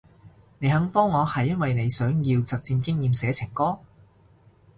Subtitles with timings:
[0.57, 3.77] 你肯幫我係因為你想要實戰經驗寫情歌？